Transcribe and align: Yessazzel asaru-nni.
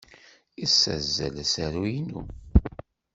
Yessazzel 0.59 1.35
asaru-nni. 1.43 2.19